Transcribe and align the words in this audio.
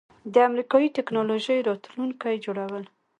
د 0.33 0.35
امریکایی 0.49 0.93
ټیکنالوژۍ 0.95 1.59
راتلونکی 1.69 2.35
جوړول 2.45 2.83